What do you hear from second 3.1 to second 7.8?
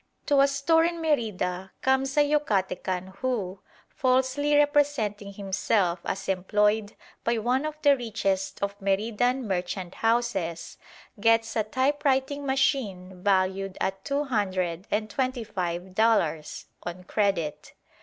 who, falsely representing himself as employed by one of